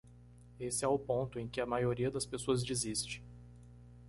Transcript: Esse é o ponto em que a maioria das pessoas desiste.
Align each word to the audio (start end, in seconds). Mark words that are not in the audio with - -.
Esse 0.59 0.83
é 0.83 0.87
o 0.87 0.97
ponto 0.97 1.37
em 1.39 1.47
que 1.47 1.61
a 1.61 1.65
maioria 1.67 2.09
das 2.09 2.25
pessoas 2.25 2.63
desiste. 2.63 3.23